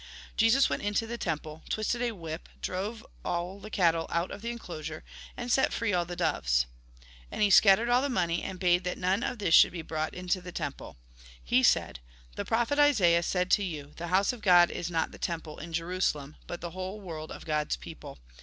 [0.35, 4.49] Jesus went into the temple, twisted a whip, drove all the cattle oxit of the
[4.49, 5.03] enclosure,
[5.37, 6.65] and set free all the doves.
[7.29, 10.15] And he scattered all the money, and bade that none of this should be brought
[10.15, 10.97] into the temple.
[11.43, 11.99] He said:"
[12.35, 15.71] The prophet Isaiah said to you: The horise of God is not the temple in
[15.71, 18.17] Jerusalem, but the whole world of God's people.